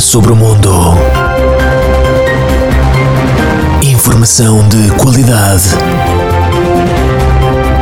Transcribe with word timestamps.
sobre 0.00 0.32
o 0.32 0.36
mundo. 0.36 0.70
Informação 3.82 4.66
de 4.68 4.90
qualidade. 4.92 5.64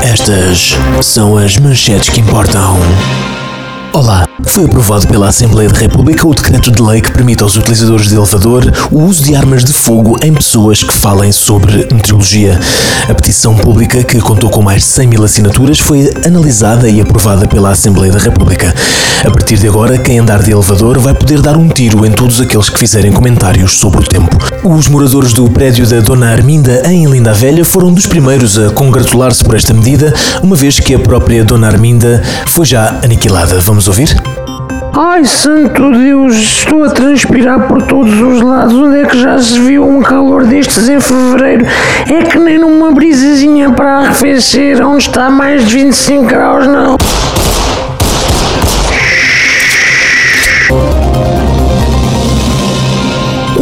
Estas 0.02 0.76
são 1.00 1.36
as 1.36 1.56
manchetes 1.56 2.10
que 2.10 2.20
importam. 2.20 2.76
Olá! 3.92 4.31
Foi 4.46 4.64
aprovado 4.64 5.06
pela 5.08 5.28
Assembleia 5.28 5.68
da 5.68 5.78
República 5.78 6.26
o 6.26 6.34
decreto 6.34 6.70
de 6.70 6.82
lei 6.82 7.00
que 7.00 7.12
permite 7.12 7.42
aos 7.42 7.56
utilizadores 7.56 8.08
de 8.08 8.14
elevador 8.14 8.70
o 8.90 9.02
uso 9.02 9.22
de 9.22 9.34
armas 9.34 9.64
de 9.64 9.72
fogo 9.72 10.18
em 10.22 10.32
pessoas 10.34 10.82
que 10.82 10.92
falem 10.92 11.32
sobre 11.32 11.88
meteorologia. 11.92 12.58
A 13.08 13.14
petição 13.14 13.56
pública, 13.56 14.04
que 14.04 14.20
contou 14.20 14.50
com 14.50 14.62
mais 14.62 14.82
de 14.82 14.88
100 14.88 15.06
mil 15.06 15.24
assinaturas, 15.24 15.78
foi 15.78 16.10
analisada 16.24 16.88
e 16.88 17.00
aprovada 17.00 17.46
pela 17.46 17.70
Assembleia 17.70 18.12
da 18.12 18.18
República. 18.18 18.74
A 19.24 19.30
partir 19.30 19.56
de 19.56 19.68
agora, 19.68 19.98
quem 19.98 20.18
andar 20.18 20.42
de 20.42 20.50
elevador 20.50 20.98
vai 20.98 21.14
poder 21.14 21.40
dar 21.40 21.56
um 21.56 21.68
tiro 21.68 22.04
em 22.04 22.10
todos 22.10 22.40
aqueles 22.40 22.68
que 22.68 22.78
fizerem 22.78 23.12
comentários 23.12 23.78
sobre 23.78 24.00
o 24.00 24.04
tempo. 24.04 24.36
Os 24.64 24.88
moradores 24.88 25.32
do 25.32 25.48
prédio 25.48 25.86
da 25.86 26.00
Dona 26.00 26.30
Arminda, 26.30 26.82
em 26.86 27.06
Linda 27.06 27.32
Velha, 27.32 27.64
foram 27.64 27.92
dos 27.92 28.06
primeiros 28.06 28.58
a 28.58 28.70
congratular-se 28.70 29.44
por 29.44 29.56
esta 29.56 29.72
medida, 29.72 30.12
uma 30.42 30.56
vez 30.56 30.78
que 30.78 30.94
a 30.94 30.98
própria 30.98 31.44
Dona 31.44 31.68
Arminda 31.68 32.22
foi 32.46 32.66
já 32.66 32.98
aniquilada. 33.02 33.60
Vamos 33.60 33.86
ouvir? 33.88 34.14
Ai, 34.94 35.24
santo 35.24 35.90
Deus, 35.90 36.34
estou 36.34 36.84
a 36.84 36.90
transpirar 36.90 37.66
por 37.66 37.80
todos 37.80 38.12
os 38.20 38.42
lados. 38.42 38.74
Onde 38.74 39.00
é 39.00 39.06
que 39.06 39.18
já 39.18 39.38
se 39.38 39.58
viu 39.58 39.88
um 39.88 40.02
calor 40.02 40.44
destes 40.44 40.86
em 40.86 41.00
fevereiro? 41.00 41.64
É 42.10 42.22
que 42.24 42.38
nem 42.38 42.58
numa 42.58 42.92
brisazinha 42.92 43.70
para 43.70 44.00
arrefecer, 44.00 44.86
onde 44.86 45.04
está 45.04 45.30
mais 45.30 45.66
de 45.66 45.78
25 45.78 46.24
graus, 46.26 46.66
não. 46.66 46.98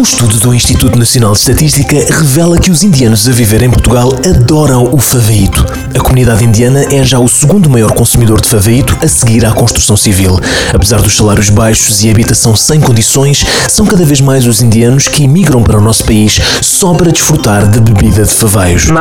Um 0.00 0.02
estudo 0.02 0.38
do 0.38 0.54
Instituto 0.54 0.98
Nacional 0.98 1.32
de 1.32 1.40
Estatística 1.40 1.94
revela 1.94 2.58
que 2.58 2.70
os 2.70 2.82
indianos 2.82 3.28
a 3.28 3.32
viver 3.32 3.62
em 3.62 3.70
Portugal 3.70 4.08
adoram 4.26 4.88
o 4.90 4.96
faveito. 4.96 5.62
A 5.94 6.00
comunidade 6.00 6.42
indiana 6.42 6.86
é 6.90 7.04
já 7.04 7.18
o 7.18 7.28
segundo 7.28 7.68
maior 7.68 7.92
consumidor 7.92 8.40
de 8.40 8.48
faveito 8.48 8.96
a 9.04 9.06
seguir 9.06 9.44
à 9.44 9.52
construção 9.52 9.98
civil. 9.98 10.40
Apesar 10.72 11.02
dos 11.02 11.14
salários 11.14 11.50
baixos 11.50 12.02
e 12.02 12.10
habitação 12.10 12.56
sem 12.56 12.80
condições, 12.80 13.44
são 13.68 13.84
cada 13.84 14.02
vez 14.02 14.22
mais 14.22 14.46
os 14.46 14.62
indianos 14.62 15.06
que 15.06 15.24
emigram 15.24 15.62
para 15.62 15.76
o 15.76 15.82
nosso 15.82 16.06
país 16.06 16.40
só 16.62 16.94
para 16.94 17.12
desfrutar 17.12 17.68
de 17.68 17.80
bebida 17.80 18.24
de 18.24 18.32
favejo. 18.32 18.94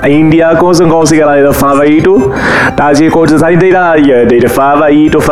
A 0.00 0.08
Índia 0.08 0.56
consegue 0.56 1.20
faveito, 1.52 1.52
faveito, 1.52 2.32
faveito, 3.04 5.20
faveito, 5.20 5.20
faveito, 5.20 5.22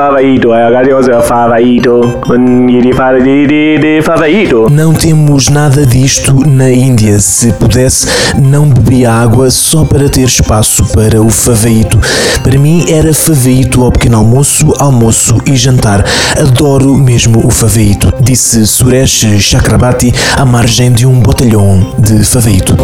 faveito, 0.50 1.22
faveito, 1.22 3.05
não 4.68 4.92
temos 4.92 5.48
nada 5.48 5.86
disto 5.86 6.34
na 6.44 6.72
Índia. 6.72 7.20
Se 7.20 7.52
pudesse, 7.52 8.08
não 8.36 8.68
bebia 8.68 9.12
água 9.12 9.48
só 9.48 9.84
para 9.84 10.08
ter 10.08 10.24
espaço 10.24 10.84
para 10.86 11.22
o 11.22 11.30
faveito. 11.30 12.00
Para 12.42 12.58
mim 12.58 12.84
era 12.90 13.14
faveito 13.14 13.84
ao 13.84 13.92
pequeno 13.92 14.16
almoço, 14.16 14.74
almoço 14.80 15.36
e 15.46 15.54
jantar. 15.54 16.04
Adoro 16.36 16.96
mesmo 16.96 17.46
o 17.46 17.50
faveito, 17.50 18.12
disse 18.20 18.66
Suresh 18.66 19.24
Chakrabarti 19.38 20.12
à 20.36 20.44
margem 20.44 20.90
de 20.90 21.06
um 21.06 21.20
botalhão 21.20 21.94
de 22.00 22.24
faveito. 22.24 22.76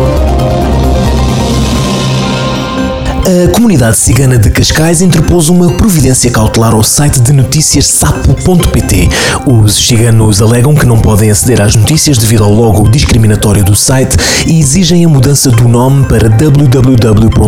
A 3.43 3.49
comunidade 3.49 3.97
cigana 3.97 4.39
de 4.39 4.51
Cascais 4.51 5.03
interpôs 5.03 5.49
uma 5.49 5.69
providência 5.73 6.31
cautelar 6.31 6.75
ao 6.75 6.85
site 6.85 7.19
de 7.21 7.33
notícias 7.33 7.89
sapo.pt. 7.89 9.09
Os 9.45 9.75
ciganos 9.75 10.41
alegam 10.41 10.77
que 10.77 10.87
não 10.87 10.97
podem 11.01 11.29
aceder 11.29 11.61
às 11.61 11.75
notícias 11.75 12.19
devido 12.19 12.45
ao 12.45 12.53
logo 12.53 12.89
discriminatório 12.89 13.65
do 13.65 13.75
site 13.75 14.17
e 14.47 14.61
exigem 14.61 15.05
a 15.05 15.09
mudança 15.09 15.51
do 15.51 15.67
nome 15.67 16.07
para 16.07 16.29
www.rato.pt. 16.29 17.41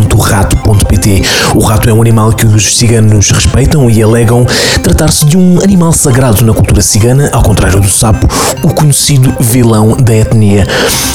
O 1.54 1.60
rato 1.60 1.88
é 1.88 1.92
um 1.92 2.02
animal 2.02 2.32
que 2.32 2.44
os 2.44 2.76
ciganos 2.76 3.30
respeitam 3.30 3.88
e 3.88 4.02
alegam 4.02 4.44
tratar-se 4.82 5.24
de 5.24 5.38
um 5.38 5.60
animal 5.62 5.92
sagrado 5.92 6.44
na 6.44 6.52
cultura 6.52 6.82
cigana, 6.82 7.30
ao 7.32 7.44
contrário 7.44 7.80
do 7.80 7.88
sapo, 7.88 8.26
o 8.64 8.74
conhecido 8.74 9.32
vilão 9.38 9.96
da 9.96 10.16
etnia. 10.16 10.66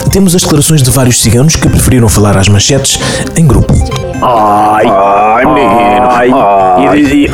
Temos 0.10 0.34
as 0.36 0.44
declarações 0.44 0.82
de 0.82 0.90
vários 0.90 1.22
ciganos 1.22 1.58
que 1.58 1.68
preferiram 1.68 2.08
falar 2.08 2.38
às 2.38 2.48
manchetes 2.48 2.98
em 3.36 3.46
grupo. 3.46 3.74
Ai, 4.22 4.86
ai, 4.86 5.46
menino, 5.46 6.08
ai, 6.10 6.30
ai, 6.30 6.88
ai, 6.88 7.30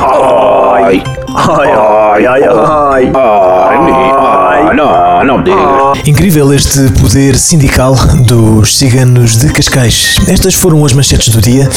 ai, 1.34 2.44
ai, 2.44 2.46
ai, 2.46 3.12
ai, 3.12 4.75
não, 4.75 5.25
não 5.25 5.44
diga. 5.44 5.57
Incrível 6.06 6.53
este 6.53 6.91
poder 7.01 7.35
sindical 7.38 7.96
dos 8.28 8.78
ciganos 8.78 9.38
de 9.38 9.51
Cascais. 9.51 10.18
Estas 10.28 10.53
foram 10.53 10.85
as 10.85 10.94
manchetes 10.94 11.29
do 11.29 11.41
dia. 11.41 11.68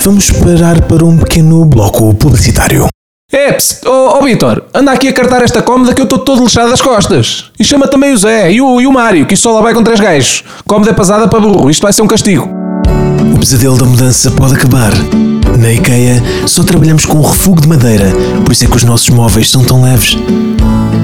Vamos 0.00 0.32
parar 0.32 0.80
para 0.82 1.04
um 1.04 1.16
pequeno 1.16 1.64
bloco 1.64 2.12
publicitário. 2.14 2.88
Eps, 3.32 3.82
ó 3.86 4.18
oh, 4.18 4.24
Vitor, 4.24 4.64
anda 4.74 4.90
aqui 4.90 5.06
a 5.06 5.12
cartar 5.12 5.42
esta 5.42 5.62
cómoda 5.62 5.94
que 5.94 6.00
eu 6.00 6.04
estou 6.04 6.18
todo 6.18 6.42
lixado 6.42 6.70
das 6.70 6.80
costas. 6.80 7.52
E 7.56 7.64
chama 7.64 7.86
também 7.86 8.12
o 8.12 8.16
Zé 8.16 8.50
e 8.50 8.60
o, 8.60 8.80
e 8.80 8.86
o 8.86 8.92
Mário, 8.92 9.26
que 9.26 9.34
isto 9.34 9.44
só 9.44 9.52
lá 9.52 9.62
vai 9.62 9.74
com 9.74 9.84
três 9.84 10.00
gajos. 10.00 10.42
Cómoda 10.66 10.90
é 10.90 10.94
pasada 10.94 11.28
para 11.28 11.38
burro, 11.38 11.70
isto 11.70 11.82
vai 11.82 11.92
ser 11.92 12.02
um 12.02 12.08
castigo. 12.08 12.65
O 13.34 13.38
pesadelo 13.38 13.76
da 13.76 13.84
mudança 13.84 14.30
pode 14.30 14.54
acabar. 14.54 14.92
Na 15.58 15.72
IKEA 15.72 16.22
só 16.46 16.62
trabalhamos 16.62 17.04
com 17.04 17.20
refugo 17.20 17.60
de 17.60 17.68
madeira, 17.68 18.12
por 18.44 18.52
isso 18.52 18.64
é 18.64 18.68
que 18.68 18.76
os 18.76 18.84
nossos 18.84 19.08
móveis 19.08 19.50
são 19.50 19.64
tão 19.64 19.82
leves. 19.82 20.16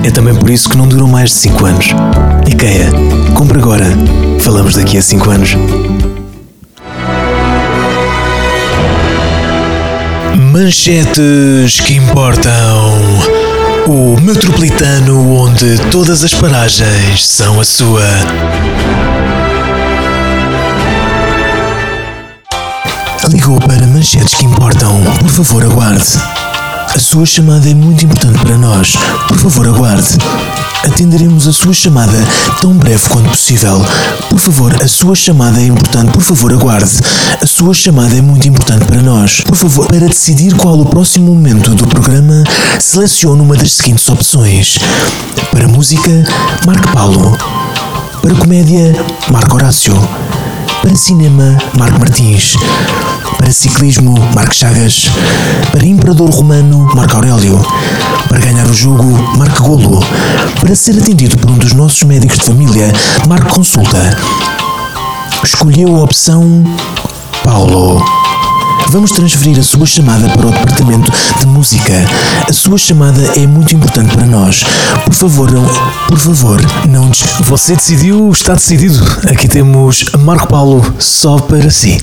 É 0.05 0.11
também 0.11 0.35
por 0.35 0.51
isso 0.51 0.69
que 0.69 0.77
não 0.77 0.89
duram 0.89 1.07
mais 1.07 1.31
de 1.31 1.37
5 1.37 1.65
anos. 1.65 1.87
IKEA, 2.47 2.91
compra 3.35 3.59
agora. 3.59 3.87
Falamos 4.41 4.75
daqui 4.75 4.99
a 4.99 5.03
5 5.03 5.31
anos. 5.31 5.57
Manchetes 10.53 11.81
que 11.81 11.95
importam. 11.95 12.53
O 13.87 14.21
metropolitano 14.21 15.37
onde 15.37 15.79
todas 15.91 16.23
as 16.23 16.35
paragens 16.35 17.25
são 17.27 17.61
a 17.61 17.65
sua. 17.65 18.03
Ligou 23.33 23.59
para 23.61 23.87
manchetes 23.87 24.35
que 24.35 24.45
importam. 24.45 25.03
Por 25.21 25.31
favor, 25.31 25.65
aguarde. 25.65 26.05
A 26.95 26.99
sua 26.99 27.25
chamada 27.25 27.67
é 27.67 27.73
muito 27.73 28.05
importante 28.05 28.39
para 28.41 28.59
nós. 28.59 28.95
Por 29.27 29.39
favor, 29.39 29.67
aguarde. 29.69 30.19
Atenderemos 30.85 31.49
a 31.49 31.53
sua 31.53 31.73
chamada 31.73 32.13
tão 32.61 32.75
breve 32.75 33.09
quanto 33.09 33.31
possível. 33.31 33.83
Por 34.29 34.39
favor, 34.39 34.77
a 34.83 34.87
sua 34.87 35.15
chamada 35.15 35.59
é 35.63 35.65
importante. 35.65 36.13
Por 36.13 36.23
favor, 36.23 36.53
aguarde. 36.53 37.01
A 37.41 37.47
sua 37.47 37.73
chamada 37.73 38.15
é 38.15 38.21
muito 38.21 38.47
importante 38.47 38.85
para 38.85 39.01
nós. 39.01 39.41
Por 39.41 39.57
favor, 39.57 39.87
para 39.87 40.09
decidir 40.09 40.55
qual 40.57 40.79
o 40.79 40.85
próximo 40.85 41.33
momento 41.35 41.75
do 41.75 41.87
programa, 41.87 42.45
selecione 42.79 43.41
uma 43.41 43.57
das 43.57 43.73
seguintes 43.73 44.07
opções. 44.11 44.79
Para 45.51 45.67
música, 45.69 46.23
Marco 46.67 46.93
Paulo. 46.93 47.39
Para 48.21 48.35
comédia, 48.35 48.95
Marco 49.31 49.55
Horácio. 49.55 49.95
Para 50.83 50.97
cinema, 50.97 51.57
Marco 51.79 52.01
Martins. 52.01 52.57
Para 53.39 53.53
ciclismo, 53.53 54.15
Marco 54.35 54.53
Chagas. 54.53 55.07
Para 55.71 55.87
Imperador 55.87 56.29
Romano, 56.31 56.91
Marco 56.95 57.17
Aurélio. 57.17 57.65
Para 58.29 58.41
ganhar 58.41 58.67
o 58.67 58.75
jogo, 58.75 59.05
Marco 59.39 59.63
Golo. 59.63 60.01
Para 60.61 60.75
ser 60.75 60.99
atendido 61.01 61.39
por 61.39 61.53
um 61.53 61.59
dos 61.59 61.73
nossos 61.73 62.03
médicos 62.03 62.39
de 62.39 62.45
família, 62.45 62.93
Marco 63.29 63.55
Consulta. 63.55 64.19
Escolheu 65.45 65.97
a 65.97 66.03
opção 66.03 66.65
Paulo. 67.45 68.22
Vamos 68.93 69.11
transferir 69.13 69.59
a 69.59 69.63
sua 69.63 69.87
chamada 69.87 70.29
para 70.29 70.47
o 70.47 70.51
departamento 70.51 71.11
de 71.41 71.47
música. 71.47 71.95
A 72.47 72.53
sua 72.53 72.77
chamada 72.77 73.23
é 73.41 73.47
muito 73.47 73.75
importante 73.75 74.15
para 74.15 74.27
nós. 74.27 74.63
Por 75.07 75.15
favor, 75.15 75.51
não, 75.51 75.65
por 76.07 76.19
favor, 76.19 76.61
não 76.91 77.09
des... 77.09 77.23
Você 77.41 77.75
decidiu, 77.75 78.31
está 78.31 78.53
decidido. 78.53 79.03
Aqui 79.31 79.49
temos 79.49 80.05
Marco 80.21 80.47
Paulo 80.47 80.85
só 80.99 81.39
para 81.39 81.71
si. 81.71 82.03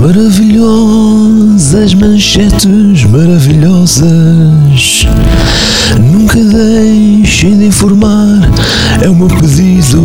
Maravilhosas 0.00 1.94
manchetes 1.94 3.04
maravilhosas. 3.04 5.06
Nunca 6.00 6.42
deixem 6.42 7.56
de 7.56 7.66
informar, 7.66 8.50
é 9.00 9.08
o 9.08 9.14
meu 9.14 9.28
pedido. 9.28 10.02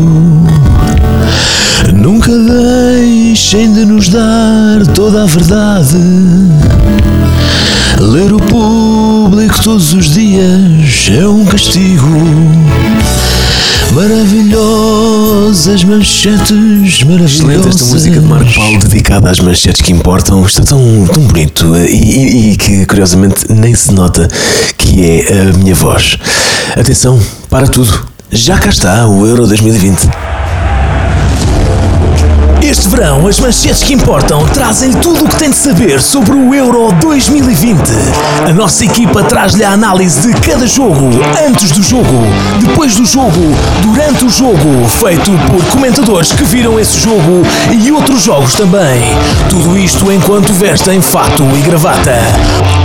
Nunca 1.94 2.31
deixem 2.31 3.74
de 3.74 3.86
nos 3.86 4.09
dar 4.09 4.86
toda 4.94 5.24
a 5.24 5.25
verdade. 5.25 5.98
Ler 8.00 8.33
o 8.33 8.38
público 8.38 9.63
todos 9.63 9.94
os 9.94 10.13
dias 10.13 11.09
é 11.09 11.27
um 11.27 11.45
castigo. 11.45 12.07
Maravilhosa 13.94 15.31
maravilhosas 15.51 15.83
manchetes 15.83 17.03
maravilhosas. 17.03 17.33
Excelente 17.33 17.68
esta 17.68 17.86
música 17.86 18.19
de 18.19 18.25
Marco 18.25 18.53
Paulo 18.53 18.80
dedicada 18.80 19.30
às 19.30 19.39
manchetes 19.39 19.81
que 19.81 19.92
importam. 19.92 20.45
Está 20.45 20.63
tão, 20.63 21.06
tão 21.07 21.24
bonito 21.24 21.75
e, 21.77 22.51
e 22.51 22.57
que 22.57 22.86
curiosamente 22.86 23.51
nem 23.51 23.75
se 23.75 23.92
nota 23.92 24.27
que 24.77 25.03
é 25.06 25.42
a 25.42 25.57
minha 25.57 25.75
voz. 25.75 26.18
Atenção, 26.77 27.19
para 27.50 27.68
tudo. 27.68 28.07
Já 28.31 28.57
cá 28.57 28.69
está 28.69 29.07
o 29.07 29.27
Euro 29.27 29.45
2020. 29.45 30.09
Este 32.72 32.88
verão, 32.88 33.28
as 33.28 33.38
manchetes 33.38 33.84
que 33.84 33.94
importam 33.94 34.46
trazem 34.46 34.94
tudo 34.94 35.26
o 35.26 35.28
que 35.28 35.36
tem 35.36 35.50
de 35.50 35.58
saber 35.58 36.02
sobre 36.02 36.34
o 36.34 36.56
Euro 36.56 36.90
2020. 37.02 37.78
A 38.48 38.54
nossa 38.54 38.86
equipa 38.86 39.22
traz-lhe 39.26 39.66
a 39.66 39.72
análise 39.72 40.32
de 40.32 40.40
cada 40.40 40.66
jogo, 40.66 41.10
antes 41.46 41.72
do 41.72 41.84
jogo, 41.84 42.24
depois 42.62 42.96
do 42.96 43.06
jogo, 43.06 43.54
durante 43.82 44.24
o 44.24 44.30
jogo, 44.30 44.88
feito 44.88 45.32
por 45.52 45.62
comentadores 45.66 46.32
que 46.32 46.46
viram 46.46 46.80
esse 46.80 46.98
jogo 46.98 47.46
e 47.74 47.92
outros 47.92 48.24
jogos 48.24 48.54
também. 48.54 49.02
Tudo 49.50 49.78
isto 49.78 50.10
enquanto 50.10 50.54
vestem 50.54 51.02
fato 51.02 51.44
e 51.44 51.62
gravata. 51.64 52.22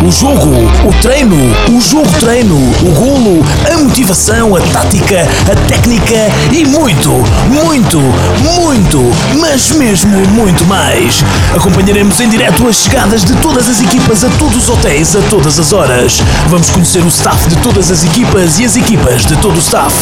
O 0.05 0.11
jogo, 0.11 0.51
o 0.85 1.01
treino, 1.01 1.37
o 1.71 1.81
jogo-treino, 1.81 2.57
o 2.57 2.91
golo, 2.93 3.45
a 3.73 3.79
motivação, 3.79 4.57
a 4.57 4.61
tática, 4.61 5.29
a 5.51 5.69
técnica 5.69 6.29
e 6.53 6.65
muito, 6.65 7.13
muito, 7.49 8.01
muito, 8.43 9.01
mas 9.39 9.76
mesmo 9.77 10.17
muito 10.31 10.65
mais. 10.65 11.23
Acompanharemos 11.55 12.19
em 12.21 12.29
direto 12.29 12.67
as 12.67 12.77
chegadas 12.77 13.25
de 13.25 13.35
todas 13.37 13.69
as 13.69 13.81
equipas 13.81 14.25
a 14.25 14.29
todos 14.31 14.57
os 14.57 14.69
hotéis 14.69 15.15
a 15.15 15.21
todas 15.23 15.59
as 15.59 15.73
horas. 15.73 16.23
Vamos 16.49 16.71
conhecer 16.71 17.05
o 17.05 17.09
staff 17.09 17.49
de 17.49 17.57
todas 17.57 17.91
as 17.91 18.05
equipas 18.05 18.59
e 18.59 18.65
as 18.65 18.77
equipas 18.77 19.25
de 19.25 19.37
todo 19.37 19.57
o 19.57 19.61
staff. 19.61 19.95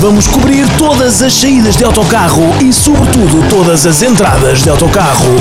Vamos 0.00 0.26
cobrir 0.26 0.66
todas 0.76 1.22
as 1.22 1.32
saídas 1.32 1.76
de 1.76 1.84
autocarro 1.84 2.54
e, 2.60 2.72
sobretudo, 2.72 3.48
todas 3.48 3.86
as 3.86 4.02
entradas 4.02 4.62
de 4.62 4.68
autocarro. 4.68 5.34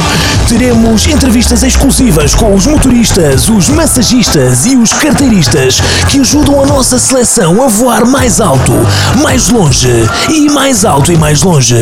Teremos 0.48 1.06
entrevistas 1.08 1.64
exclusivas 1.64 2.34
com 2.36 2.54
os 2.54 2.66
motoristas, 2.66 3.50
os 3.50 3.70
massagistas 3.70 4.66
e 4.66 4.76
os 4.76 4.94
carteiristas 4.94 5.82
que 6.10 6.20
ajudam 6.20 6.62
a 6.62 6.66
nossa 6.66 6.98
seleção 6.98 7.62
a 7.62 7.68
voar 7.68 8.06
mais 8.06 8.40
alto, 8.40 8.74
mais 9.22 9.50
longe 9.50 9.90
e 10.30 10.50
mais 10.52 10.86
alto 10.86 11.12
e 11.12 11.18
mais 11.18 11.44
longe. 11.44 11.76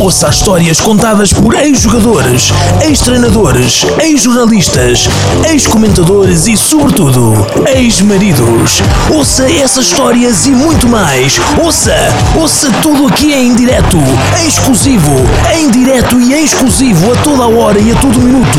Ouça 0.00 0.28
as 0.28 0.36
histórias 0.36 0.80
contadas 0.80 1.32
por 1.42 1.54
ex-jogadores, 1.54 2.52
ex-treinadores, 2.82 3.84
ex-jornalistas, 4.00 5.08
ex-comentadores 5.50 6.46
e, 6.46 6.56
sobretudo, 6.56 7.46
ex-maridos. 7.74 8.82
Ouça 9.10 9.50
essas 9.50 9.86
histórias 9.86 10.46
e 10.46 10.50
muito 10.50 10.88
mais. 10.88 11.38
Ouça, 11.62 11.94
ouça 12.36 12.70
tudo 12.82 13.06
aqui 13.06 13.32
em 13.32 13.54
direto, 13.54 13.98
em 14.40 14.46
exclusivo, 14.46 15.12
em 15.54 15.70
direto 15.70 16.20
e 16.20 16.34
em 16.34 16.44
exclusivo 16.44 17.12
a 17.12 17.16
toda 17.16 17.44
a 17.44 17.48
hora 17.48 17.78
e 17.78 17.92
a 17.92 17.94
todo 17.96 18.20
minuto. 18.20 18.58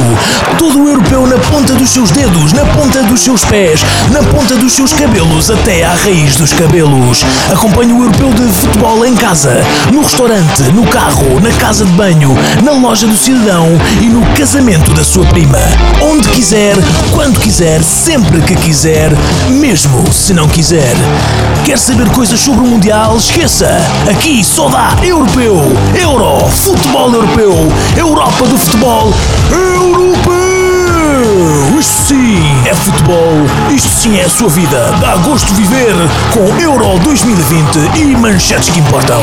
Todo 0.58 0.84
o 0.84 0.88
europeu 0.88 1.26
na 1.28 1.38
ponta 1.38 1.74
dos 1.74 1.90
seus 1.90 2.12
dedos, 2.12 2.54
na 2.54 2.66
ponta 2.66 3.04
dos 3.04 3.22
seus 3.22 3.44
pés, 3.46 3.82
na 4.12 4.22
ponta 4.24 4.56
dos 4.56 4.74
seus 4.74 4.94
cabelos, 4.94 5.50
até 5.50 5.84
à 5.84 5.94
raiz 5.94 6.36
dos 6.36 6.54
cabelos. 6.54 7.24
Acompanhe 7.52 7.94
o 7.94 8.04
europeu 8.04 8.32
de 8.34 8.52
futebol 8.54 9.06
em 9.06 9.16
casa, 9.16 9.64
no 9.92 10.02
restaurante, 10.02 10.64
no 10.74 10.86
carro, 10.88 11.40
na 11.42 11.52
casa 11.54 11.86
de 11.86 11.92
banho, 11.92 12.36
na 12.68 12.74
loja 12.74 13.08
do 13.08 13.16
cidadão 13.16 13.66
e 14.02 14.08
no 14.08 14.22
casamento 14.36 14.94
da 14.94 15.02
sua 15.02 15.26
prima. 15.28 15.58
Onde 16.02 16.28
quiser, 16.28 16.76
quando 17.14 17.40
quiser, 17.40 17.82
sempre 17.82 18.42
que 18.42 18.58
quiser, 18.58 19.10
mesmo 19.50 20.12
se 20.12 20.34
não 20.34 20.50
quiser. 20.50 20.94
Quer 21.64 21.80
saber 21.80 22.10
coisas 22.10 22.38
sobre 22.38 22.66
o 22.66 22.68
Mundial? 22.68 23.16
Esqueça! 23.16 23.70
Aqui 24.12 24.44
só 24.44 24.68
dá 24.68 24.98
europeu, 25.02 25.56
euro, 25.98 26.46
futebol 26.50 27.14
europeu, 27.14 27.54
Europa 27.96 28.46
do 28.46 28.58
futebol 28.58 29.14
europeu! 29.50 30.28
Isto 31.80 32.08
sim 32.10 32.68
é 32.70 32.76
futebol, 32.76 33.46
isto 33.74 33.88
sim 33.88 34.18
é 34.18 34.26
a 34.26 34.30
sua 34.30 34.50
vida. 34.50 34.94
Dá 35.00 35.16
gosto 35.18 35.54
viver 35.54 35.96
com 36.34 36.62
Euro 36.62 37.00
2020 37.00 37.98
e 37.98 38.04
manchetes 38.18 38.70
que 38.70 38.80
importam. 38.82 39.22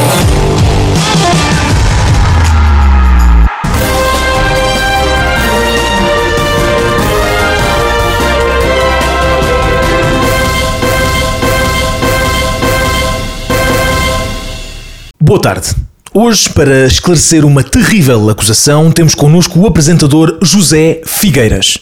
Boa 15.35 15.43
tarde. 15.43 15.75
Hoje, 16.15 16.49
para 16.51 16.87
esclarecer 16.87 17.45
uma 17.45 17.65
terrível 17.65 18.31
acusação, 18.31 18.93
temos 18.93 19.17
connosco 19.17 19.59
o 19.59 19.67
apresentador 19.67 20.39
José 20.41 21.01
Figueiras. 21.05 21.77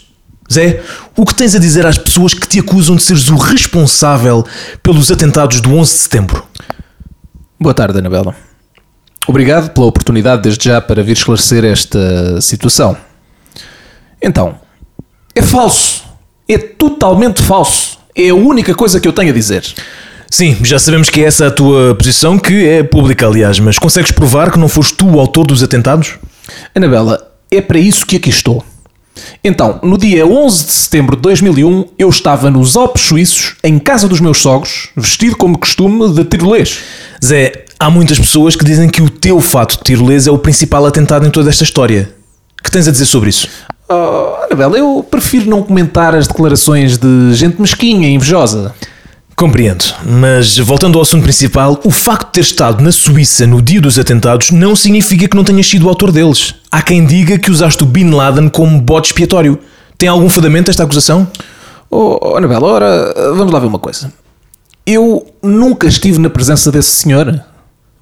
Zé, 0.50 0.80
o 1.14 1.26
que 1.26 1.34
tens 1.34 1.54
a 1.54 1.58
dizer 1.58 1.84
às 1.84 1.98
pessoas 1.98 2.32
que 2.32 2.48
te 2.48 2.60
acusam 2.60 2.96
de 2.96 3.02
seres 3.02 3.28
o 3.28 3.36
responsável 3.36 4.42
pelos 4.82 5.10
atentados 5.10 5.60
do 5.60 5.74
11 5.74 5.92
de 5.92 5.98
setembro? 5.98 6.46
Boa 7.60 7.74
tarde, 7.74 7.98
Anabela. 7.98 8.34
Obrigado 9.28 9.68
pela 9.74 9.84
oportunidade 9.84 10.40
desde 10.40 10.70
já 10.70 10.80
para 10.80 11.02
vir 11.02 11.12
esclarecer 11.12 11.62
esta 11.62 12.40
situação. 12.40 12.96
Então, 14.22 14.58
é 15.34 15.42
falso. 15.42 16.04
É 16.48 16.56
totalmente 16.56 17.42
falso. 17.42 17.98
É 18.16 18.30
a 18.30 18.34
única 18.34 18.74
coisa 18.74 18.98
que 18.98 19.06
eu 19.06 19.12
tenho 19.12 19.30
a 19.30 19.34
dizer. 19.34 19.62
Sim, 20.32 20.56
já 20.62 20.78
sabemos 20.78 21.10
que 21.10 21.22
é 21.22 21.26
essa 21.26 21.48
a 21.48 21.50
tua 21.50 21.94
posição, 21.94 22.38
que 22.38 22.66
é 22.66 22.82
pública, 22.82 23.26
aliás, 23.26 23.60
mas 23.60 23.78
consegues 23.78 24.10
provar 24.10 24.50
que 24.50 24.58
não 24.58 24.66
foste 24.66 24.94
tu 24.94 25.06
o 25.06 25.20
autor 25.20 25.46
dos 25.46 25.62
atentados? 25.62 26.14
Anabela, 26.74 27.30
é 27.50 27.60
para 27.60 27.78
isso 27.78 28.06
que 28.06 28.16
aqui 28.16 28.30
estou. 28.30 28.64
Então, 29.44 29.78
no 29.82 29.98
dia 29.98 30.26
11 30.26 30.64
de 30.64 30.72
setembro 30.72 31.16
de 31.16 31.22
2001, 31.22 31.84
eu 31.98 32.08
estava 32.08 32.50
nos 32.50 32.78
Alpes 32.78 33.02
Suíços, 33.02 33.56
em 33.62 33.78
casa 33.78 34.08
dos 34.08 34.20
meus 34.20 34.38
sogros, 34.38 34.88
vestido 34.96 35.36
como 35.36 35.58
costume 35.58 36.08
de 36.14 36.24
tirolês. 36.24 36.78
Zé, 37.22 37.66
há 37.78 37.90
muitas 37.90 38.18
pessoas 38.18 38.56
que 38.56 38.64
dizem 38.64 38.88
que 38.88 39.02
o 39.02 39.10
teu 39.10 39.38
fato 39.38 39.76
de 39.76 39.84
tirolês 39.84 40.26
é 40.26 40.30
o 40.30 40.38
principal 40.38 40.86
atentado 40.86 41.26
em 41.26 41.30
toda 41.30 41.50
esta 41.50 41.62
história. 41.62 42.10
O 42.58 42.64
que 42.64 42.70
tens 42.70 42.88
a 42.88 42.90
dizer 42.90 43.04
sobre 43.04 43.28
isso? 43.28 43.46
Oh, 43.86 44.44
Anabela, 44.46 44.78
eu 44.78 45.06
prefiro 45.10 45.50
não 45.50 45.62
comentar 45.62 46.14
as 46.14 46.26
declarações 46.26 46.96
de 46.96 47.34
gente 47.34 47.60
mesquinha 47.60 48.08
e 48.08 48.14
invejosa. 48.14 48.74
Compreendo, 49.34 49.84
mas 50.04 50.58
voltando 50.58 50.98
ao 50.98 51.02
assunto 51.02 51.22
principal, 51.22 51.80
o 51.84 51.90
facto 51.90 52.26
de 52.26 52.32
ter 52.32 52.40
estado 52.40 52.82
na 52.82 52.92
Suíça 52.92 53.46
no 53.46 53.62
dia 53.62 53.80
dos 53.80 53.98
atentados 53.98 54.50
não 54.50 54.76
significa 54.76 55.26
que 55.26 55.36
não 55.36 55.42
tenhas 55.42 55.66
sido 55.66 55.86
o 55.86 55.88
autor 55.88 56.12
deles. 56.12 56.54
Há 56.70 56.82
quem 56.82 57.04
diga 57.04 57.38
que 57.38 57.50
usaste 57.50 57.82
o 57.82 57.86
Bin 57.86 58.10
Laden 58.10 58.48
como 58.48 58.80
bode 58.80 59.08
expiatório. 59.08 59.58
Tem 59.96 60.08
algum 60.08 60.28
fundamento 60.28 60.70
esta 60.70 60.84
acusação? 60.84 61.26
Oh, 61.90 62.18
oh, 62.20 62.36
Anabela, 62.36 62.66
ora, 62.66 63.14
vamos 63.34 63.52
lá 63.52 63.58
ver 63.58 63.66
uma 63.66 63.78
coisa. 63.78 64.12
Eu 64.86 65.26
nunca 65.42 65.86
estive 65.86 66.18
na 66.18 66.30
presença 66.30 66.70
desse 66.70 66.90
senhor. 66.90 67.42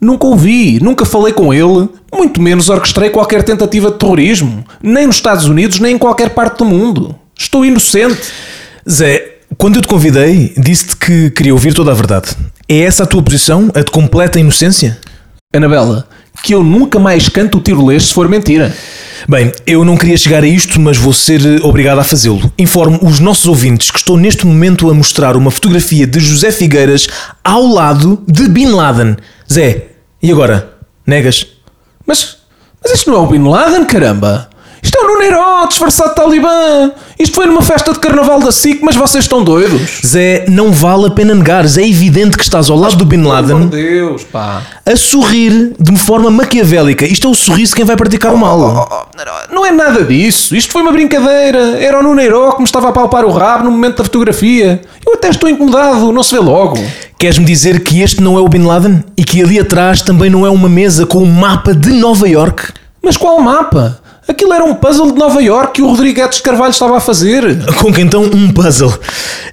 Nunca 0.00 0.26
o 0.26 0.36
vi, 0.36 0.80
nunca 0.80 1.04
falei 1.04 1.32
com 1.32 1.52
ele, 1.52 1.88
muito 2.12 2.40
menos 2.40 2.70
orquestrei 2.70 3.10
qualquer 3.10 3.42
tentativa 3.42 3.90
de 3.90 3.98
terrorismo, 3.98 4.64
nem 4.82 5.06
nos 5.06 5.16
Estados 5.16 5.44
Unidos, 5.44 5.78
nem 5.78 5.96
em 5.96 5.98
qualquer 5.98 6.30
parte 6.30 6.58
do 6.58 6.64
mundo. 6.64 7.14
Estou 7.38 7.66
inocente. 7.66 8.20
Zé, 8.88 9.39
quando 9.60 9.76
eu 9.76 9.82
te 9.82 9.88
convidei, 9.88 10.54
disse-te 10.56 10.96
que 10.96 11.28
queria 11.32 11.52
ouvir 11.52 11.74
toda 11.74 11.90
a 11.90 11.94
verdade. 11.94 12.30
É 12.66 12.78
essa 12.78 13.02
a 13.02 13.06
tua 13.06 13.22
posição? 13.22 13.70
A 13.74 13.80
de 13.80 13.90
completa 13.90 14.40
inocência? 14.40 14.98
Anabela, 15.54 16.08
que 16.42 16.54
eu 16.54 16.64
nunca 16.64 16.98
mais 16.98 17.28
canto 17.28 17.58
o 17.58 17.60
tirolês 17.60 18.06
se 18.06 18.14
for 18.14 18.26
mentira. 18.26 18.74
Bem, 19.28 19.52
eu 19.66 19.84
não 19.84 19.98
queria 19.98 20.16
chegar 20.16 20.42
a 20.42 20.46
isto, 20.46 20.80
mas 20.80 20.96
vou 20.96 21.12
ser 21.12 21.62
obrigado 21.62 21.98
a 21.98 22.04
fazê-lo. 22.04 22.50
Informo 22.58 23.00
os 23.02 23.20
nossos 23.20 23.44
ouvintes 23.44 23.90
que 23.90 23.98
estou 23.98 24.16
neste 24.16 24.46
momento 24.46 24.88
a 24.88 24.94
mostrar 24.94 25.36
uma 25.36 25.50
fotografia 25.50 26.06
de 26.06 26.20
José 26.20 26.50
Figueiras 26.50 27.06
ao 27.44 27.66
lado 27.66 28.24
de 28.26 28.48
Bin 28.48 28.70
Laden. 28.70 29.14
Zé, 29.52 29.88
e 30.22 30.32
agora? 30.32 30.72
Negas? 31.06 31.46
Mas, 32.06 32.38
mas 32.82 32.94
isto 32.94 33.10
não 33.10 33.18
é 33.18 33.20
o 33.20 33.26
Bin 33.26 33.46
Laden, 33.46 33.84
caramba! 33.84 34.48
Isto 34.82 34.96
é 34.96 35.00
o 35.02 35.08
Nuneiro 35.08 35.68
disfarçado 35.68 36.08
de 36.08 36.16
talibã! 36.16 36.92
Isto 37.20 37.34
foi 37.34 37.44
numa 37.44 37.60
festa 37.60 37.92
de 37.92 37.98
carnaval 37.98 38.40
da 38.40 38.50
SIC, 38.50 38.80
mas 38.82 38.96
vocês 38.96 39.24
estão 39.24 39.44
doidos? 39.44 40.00
Zé, 40.06 40.46
não 40.48 40.72
vale 40.72 41.06
a 41.06 41.10
pena 41.10 41.34
negares. 41.34 41.76
É 41.76 41.86
evidente 41.86 42.34
que 42.34 42.42
estás 42.42 42.70
ao 42.70 42.78
lado 42.78 42.96
do 42.96 43.04
Bin 43.04 43.22
Laden 43.22 43.58
Meu 43.58 43.68
Deus, 43.68 44.24
pá. 44.24 44.62
a 44.86 44.96
sorrir 44.96 45.74
de 45.78 45.90
uma 45.90 45.98
forma 45.98 46.30
maquiavélica. 46.30 47.04
Isto 47.04 47.28
é 47.28 47.30
o 47.30 47.34
sorriso 47.34 47.72
de 47.72 47.76
quem 47.76 47.84
vai 47.84 47.94
praticar 47.94 48.32
o 48.32 48.38
mal. 48.38 48.58
Oh, 48.90 49.54
Não 49.54 49.66
é 49.66 49.70
nada 49.70 50.02
disso. 50.02 50.56
Isto 50.56 50.72
foi 50.72 50.80
uma 50.80 50.92
brincadeira. 50.92 51.78
Era 51.78 52.00
o 52.00 52.02
Nuneiro 52.02 52.52
que 52.52 52.58
me 52.60 52.64
estava 52.64 52.88
a 52.88 52.92
palpar 52.92 53.26
o 53.26 53.30
rabo 53.30 53.64
no 53.64 53.70
momento 53.70 53.98
da 53.98 54.04
fotografia. 54.04 54.80
Eu 55.06 55.12
até 55.12 55.28
estou 55.28 55.50
incomodado, 55.50 56.10
não 56.12 56.22
se 56.22 56.34
vê 56.34 56.40
logo. 56.40 56.82
Queres-me 57.18 57.44
dizer 57.44 57.80
que 57.84 58.00
este 58.00 58.22
não 58.22 58.38
é 58.38 58.40
o 58.40 58.48
Bin 58.48 58.62
Laden? 58.64 59.04
E 59.14 59.24
que 59.24 59.42
ali 59.42 59.60
atrás 59.60 60.00
também 60.00 60.30
não 60.30 60.46
é 60.46 60.50
uma 60.50 60.70
mesa 60.70 61.04
com 61.04 61.18
um 61.18 61.30
mapa 61.30 61.74
de 61.74 61.90
Nova 61.90 62.26
York? 62.26 62.72
Mas 63.02 63.18
qual 63.18 63.38
mapa? 63.40 64.00
Aquilo 64.30 64.54
era 64.54 64.64
um 64.64 64.76
puzzle 64.76 65.10
de 65.10 65.18
Nova 65.18 65.42
York 65.42 65.72
que 65.72 65.82
o 65.82 65.88
Rodrigues 65.88 66.40
Carvalho 66.40 66.70
estava 66.70 66.96
a 66.96 67.00
fazer. 67.00 67.42
Com 67.80 67.92
que 67.92 68.00
então 68.00 68.22
um 68.22 68.52
puzzle? 68.52 68.96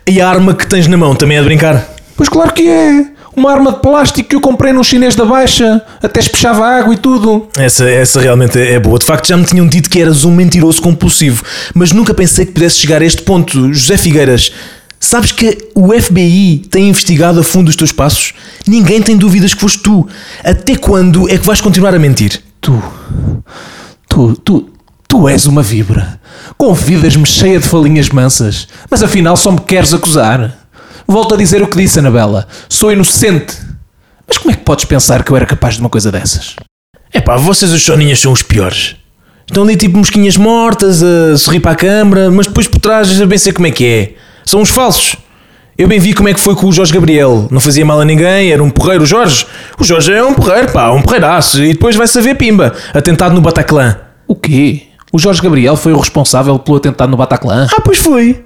E 0.05 0.21
a 0.21 0.29
arma 0.29 0.53
que 0.53 0.67
tens 0.67 0.85
na 0.85 0.95
mão 0.95 1.15
também 1.15 1.35
é 1.35 1.39
de 1.39 1.47
brincar? 1.47 1.89
Pois 2.15 2.29
claro 2.29 2.53
que 2.53 2.69
é. 2.69 3.07
Uma 3.35 3.51
arma 3.51 3.71
de 3.71 3.79
plástico 3.79 4.29
que 4.29 4.35
eu 4.35 4.39
comprei 4.39 4.71
num 4.71 4.83
chinês 4.83 5.15
da 5.15 5.25
baixa, 5.25 5.81
até 6.01 6.19
espechava 6.19 6.63
água 6.63 6.93
e 6.93 6.97
tudo. 6.97 7.47
Essa, 7.57 7.89
essa 7.89 8.21
realmente 8.21 8.59
é 8.59 8.79
boa. 8.79 8.99
De 8.99 9.05
facto, 9.05 9.27
já 9.27 9.35
me 9.35 9.45
tinham 9.45 9.65
dito 9.65 9.89
que 9.89 9.99
eras 9.99 10.23
um 10.23 10.31
mentiroso 10.31 10.79
compulsivo, 10.79 11.43
mas 11.73 11.91
nunca 11.91 12.13
pensei 12.13 12.45
que 12.45 12.51
pudesse 12.51 12.77
chegar 12.77 13.01
a 13.01 13.05
este 13.05 13.23
ponto. 13.23 13.73
José 13.73 13.97
Figueiras, 13.97 14.51
sabes 14.99 15.31
que 15.31 15.57
o 15.73 15.91
FBI 15.91 16.67
tem 16.69 16.89
investigado 16.89 17.39
a 17.39 17.43
fundo 17.43 17.69
os 17.69 17.75
teus 17.75 17.91
passos? 17.91 18.33
Ninguém 18.67 19.01
tem 19.01 19.17
dúvidas 19.17 19.55
que 19.55 19.59
foste 19.61 19.79
tu. 19.79 20.07
Até 20.43 20.75
quando 20.75 21.27
é 21.27 21.35
que 21.35 21.45
vais 21.47 21.61
continuar 21.61 21.95
a 21.95 21.99
mentir? 21.99 22.41
Tu, 22.61 22.79
tu, 24.17 24.35
tu, 24.35 24.69
tu 25.07 25.29
és 25.29 25.45
uma 25.45 25.61
vibra. 25.61 26.19
Convidas-me 26.57 27.25
cheia 27.25 27.59
de 27.59 27.67
falinhas 27.67 28.09
mansas, 28.09 28.67
mas 28.89 29.03
afinal 29.03 29.37
só 29.37 29.51
me 29.51 29.59
queres 29.59 29.93
acusar. 29.93 30.57
Volto 31.07 31.35
a 31.35 31.37
dizer 31.37 31.61
o 31.61 31.67
que 31.67 31.77
disse, 31.77 31.99
Anabela. 31.99 32.47
Sou 32.67 32.91
inocente. 32.91 33.55
Mas 34.27 34.37
como 34.39 34.51
é 34.51 34.55
que 34.55 34.63
podes 34.63 34.85
pensar 34.85 35.23
que 35.23 35.31
eu 35.31 35.35
era 35.35 35.45
capaz 35.45 35.75
de 35.75 35.81
uma 35.81 35.89
coisa 35.89 36.11
dessas? 36.11 36.55
É 37.13 37.21
pá, 37.21 37.37
vocês 37.37 37.71
os 37.71 37.83
soninhas 37.83 38.19
são 38.19 38.31
os 38.31 38.41
piores. 38.41 38.95
Estão 39.47 39.63
ali 39.63 39.77
tipo 39.77 39.97
mosquinhas 39.97 40.35
mortas 40.35 41.01
a 41.03 41.37
sorrir 41.37 41.59
para 41.59 41.71
a 41.71 41.75
câmara, 41.75 42.31
mas 42.31 42.47
depois 42.47 42.67
por 42.67 42.79
trás 42.79 43.07
já 43.07 43.25
bem 43.25 43.37
sei 43.37 43.53
como 43.53 43.67
é 43.67 43.71
que 43.71 43.85
é. 43.85 44.13
São 44.45 44.61
os 44.61 44.69
falsos. 44.69 45.15
Eu 45.77 45.87
bem 45.87 45.99
vi 45.99 46.11
como 46.13 46.27
é 46.27 46.33
que 46.33 46.39
foi 46.39 46.55
com 46.55 46.65
o 46.65 46.71
Jorge 46.71 46.91
Gabriel. 46.91 47.47
Não 47.51 47.59
fazia 47.59 47.85
mal 47.85 48.01
a 48.01 48.05
ninguém, 48.05 48.51
era 48.51 48.63
um 48.63 48.69
porreiro. 48.69 49.03
O 49.03 49.05
Jorge, 49.05 49.45
o 49.79 49.83
Jorge 49.83 50.11
é 50.11 50.23
um 50.23 50.33
porreiro, 50.33 50.71
pá, 50.71 50.91
um 50.91 51.03
porreiraço. 51.03 51.63
E 51.63 51.73
depois 51.73 51.95
vai 51.95 52.07
saber 52.07 52.33
pimba. 52.33 52.73
Atentado 52.95 53.35
no 53.35 53.41
Bataclan. 53.41 54.06
O 54.27 54.35
quê? 54.35 54.83
O 55.11 55.19
Jorge 55.19 55.41
Gabriel 55.41 55.75
foi 55.75 55.93
o 55.93 55.99
responsável 55.99 56.59
pelo 56.59 56.77
atentado 56.77 57.09
no 57.09 57.17
Bataclan? 57.17 57.67
Ah, 57.71 57.81
pois 57.81 57.97
foi. 57.97 58.43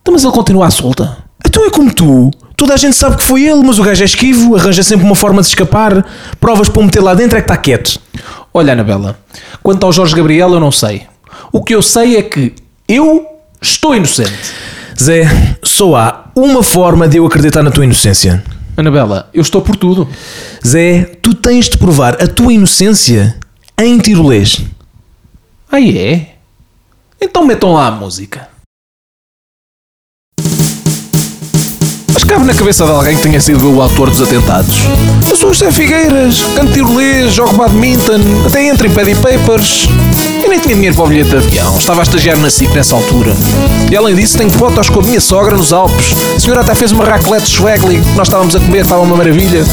Então, 0.00 0.12
mas 0.12 0.22
ele 0.22 0.32
continua 0.32 0.66
à 0.66 0.70
solta. 0.70 1.16
Então 1.44 1.66
é 1.66 1.70
como 1.70 1.92
tu. 1.92 2.30
Toda 2.56 2.74
a 2.74 2.76
gente 2.76 2.94
sabe 2.94 3.16
que 3.16 3.24
foi 3.24 3.42
ele, 3.42 3.62
mas 3.64 3.78
o 3.78 3.82
gajo 3.82 4.02
é 4.02 4.04
esquivo, 4.04 4.54
arranja 4.54 4.82
sempre 4.82 5.04
uma 5.04 5.16
forma 5.16 5.42
de 5.42 5.48
escapar. 5.48 6.06
Provas 6.40 6.68
para 6.68 6.80
o 6.80 6.84
meter 6.84 7.02
lá 7.02 7.14
dentro 7.14 7.36
é 7.36 7.40
que 7.40 7.46
está 7.46 7.56
quieto. 7.56 8.00
Olha, 8.52 8.72
Anabela, 8.72 9.18
quanto 9.62 9.84
ao 9.84 9.92
Jorge 9.92 10.14
Gabriel, 10.14 10.52
eu 10.52 10.60
não 10.60 10.70
sei. 10.70 11.02
O 11.52 11.62
que 11.62 11.74
eu 11.74 11.82
sei 11.82 12.16
é 12.16 12.22
que 12.22 12.54
eu 12.88 13.26
estou 13.60 13.94
inocente. 13.94 14.32
Zé, 15.00 15.56
só 15.62 15.96
há 15.96 16.24
uma 16.36 16.62
forma 16.62 17.08
de 17.08 17.16
eu 17.16 17.26
acreditar 17.26 17.62
na 17.62 17.70
tua 17.70 17.84
inocência. 17.84 18.44
Anabela, 18.76 19.28
eu 19.34 19.42
estou 19.42 19.60
por 19.60 19.74
tudo. 19.76 20.08
Zé, 20.64 21.04
tu 21.20 21.34
tens 21.34 21.68
de 21.68 21.76
provar 21.76 22.22
a 22.22 22.26
tua 22.26 22.52
inocência 22.52 23.36
em 23.78 23.98
tirolês. 23.98 24.62
Ah, 25.74 25.80
é? 25.80 26.36
Então 27.20 27.44
metam 27.44 27.72
lá 27.72 27.88
a 27.88 27.90
música. 27.90 28.48
Mas 32.12 32.22
cabe 32.22 32.44
na 32.44 32.54
cabeça 32.54 32.84
de 32.84 32.92
alguém 32.92 33.16
que 33.16 33.24
tenha 33.24 33.40
sido 33.40 33.74
o 33.74 33.82
autor 33.82 34.08
dos 34.08 34.22
atentados. 34.22 34.76
Eu 35.28 35.36
sou 35.36 35.50
o 35.50 35.52
José 35.52 35.72
Figueiras, 35.72 36.44
canto 36.54 36.72
tirolês, 36.72 37.34
jogo 37.34 37.54
badminton, 37.54 38.20
até 38.46 38.68
entro 38.68 38.86
em 38.86 38.94
Paddy 38.94 39.16
Papers. 39.16 39.88
Eu 40.44 40.50
nem 40.50 40.60
tinha 40.60 40.74
dinheiro 40.74 40.94
para 40.94 41.06
o 41.06 41.08
bilhete 41.08 41.30
de 41.30 41.36
avião, 41.38 41.74
estava 41.78 42.00
a 42.00 42.02
estagiar 42.02 42.36
na 42.36 42.50
SIC 42.50 42.70
nessa 42.74 42.94
altura. 42.94 43.34
E 43.90 43.96
além 43.96 44.14
disso, 44.14 44.36
tenho 44.36 44.50
fotos 44.50 44.90
com 44.90 45.00
a 45.00 45.02
minha 45.02 45.18
sogra 45.18 45.56
nos 45.56 45.72
Alpes. 45.72 46.14
A 46.36 46.38
senhora 46.38 46.60
até 46.60 46.74
fez 46.74 46.92
uma 46.92 47.02
raclette 47.02 47.48
Schwegli, 47.48 47.96
nós 48.14 48.28
estávamos 48.28 48.54
a 48.54 48.60
comer, 48.60 48.82
estava 48.82 49.00
uma 49.00 49.16
maravilha. 49.16 49.64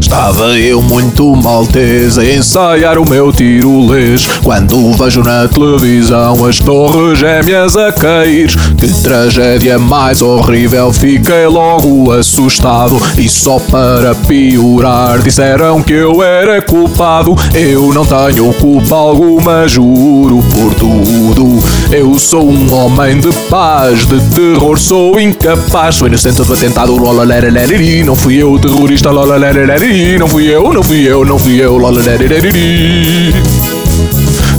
Estava 0.00 0.56
eu 0.56 0.80
muito 0.80 1.34
maltese 1.34 2.20
a 2.20 2.34
ensaiar 2.34 2.98
o 2.98 3.08
meu 3.08 3.30
tirolês 3.30 4.26
Quando 4.42 4.92
vejo 4.94 5.22
na 5.22 5.46
televisão 5.46 6.44
as 6.46 6.58
torres 6.58 7.18
gêmeas 7.18 7.76
a 7.76 7.92
cair 7.92 8.50
Que 8.76 8.88
tragédia 9.02 9.78
mais 9.78 10.20
horrível, 10.20 10.92
fiquei 10.92 11.46
logo 11.46 12.10
assustado 12.12 13.00
E 13.16 13.28
só 13.28 13.58
para 13.58 14.14
piorar 14.14 15.20
disseram 15.20 15.82
que 15.82 15.92
eu 15.92 16.22
era 16.22 16.60
culpado 16.62 17.36
Eu 17.54 17.92
não 17.92 18.04
tenho 18.04 18.52
culpa 18.54 18.96
alguma, 18.96 19.68
juro 19.68 20.19
por 20.28 20.74
tudo 20.74 21.58
Eu 21.90 22.18
sou 22.18 22.50
um 22.50 22.72
homem 22.72 23.18
de 23.18 23.32
paz, 23.48 24.06
de 24.06 24.20
terror 24.34 24.78
sou 24.78 25.18
incapaz 25.18 25.96
Sou 25.96 26.06
inocente 26.06 26.42
do 26.42 26.52
atentado, 26.52 26.96
lolalerereri 26.96 28.04
Não 28.04 28.14
fui 28.14 28.36
eu 28.36 28.58
terrorista, 28.58 29.10
lolalerereri 29.10 30.18
não 30.18 30.28
fui 30.28 30.46
eu, 30.48 30.72
não 30.72 30.82
fui 30.82 31.08
eu, 31.08 31.24
não 31.24 31.38
fui 31.38 31.60
eu, 31.60 31.76
lolalerereri. 31.78 33.32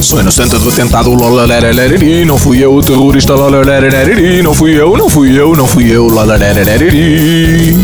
Sou 0.00 0.20
inocente 0.20 0.58
do 0.58 0.68
atentado, 0.68 1.14
lolalerereri. 1.14 2.24
Não 2.24 2.38
fui 2.38 2.58
eu 2.58 2.80
terrorista, 2.80 3.34
lolalerereri. 3.34 4.42
Não 4.42 4.54
fui 4.54 4.80
eu, 4.80 4.96
não 4.96 5.08
fui 5.08 5.38
eu, 5.38 5.54
não 5.54 5.66
fui 5.66 5.90
eu, 5.90 6.06
lolalerereri. 6.06 7.76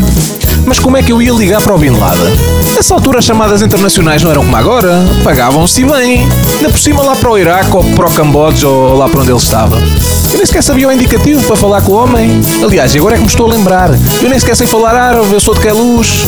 Mas 0.69 0.77
como 0.77 0.95
é 0.97 1.01
que 1.01 1.11
eu 1.11 1.19
ia 1.19 1.33
ligar 1.33 1.59
para 1.63 1.73
o 1.73 1.79
Bin 1.79 1.89
Laden? 1.89 2.31
Nessa 2.75 2.93
altura 2.93 3.17
as 3.17 3.25
chamadas 3.25 3.63
internacionais 3.63 4.21
não 4.21 4.29
eram 4.29 4.43
como 4.43 4.55
agora, 4.55 5.03
pagavam-se 5.23 5.83
bem. 5.83 6.27
Ainda 6.57 6.69
por 6.69 6.77
cima 6.77 7.01
lá 7.01 7.15
para 7.15 7.31
o 7.31 7.39
Iraque 7.39 7.75
ou 7.75 7.83
para 7.95 8.07
o 8.07 8.11
Camboja 8.11 8.67
ou 8.67 8.95
lá 8.95 9.09
para 9.09 9.21
onde 9.21 9.31
ele 9.31 9.39
estava. 9.39 9.77
Eu 10.31 10.37
nem 10.37 10.45
sequer 10.45 10.61
sabia 10.61 10.87
o 10.87 10.91
indicativo 10.91 11.41
para 11.41 11.55
falar 11.55 11.81
com 11.81 11.93
o 11.93 11.95
homem. 11.95 12.39
Aliás, 12.63 12.95
agora 12.95 13.15
é 13.15 13.17
que 13.17 13.23
me 13.23 13.29
estou 13.29 13.47
a 13.47 13.49
lembrar. 13.49 13.89
Eu 14.21 14.29
nem 14.29 14.39
sequer 14.39 14.55
sei 14.55 14.67
falar 14.67 14.93
árabe, 14.95 15.33
eu 15.33 15.39
sou 15.39 15.55
de 15.55 15.61
Queluz. 15.61 16.27